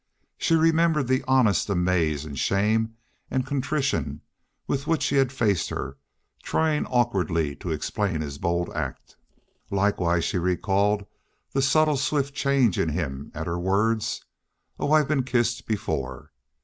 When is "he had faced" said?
5.05-5.69